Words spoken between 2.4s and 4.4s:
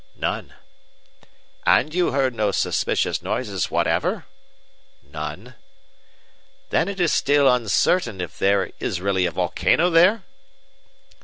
suspicious noises whatever?"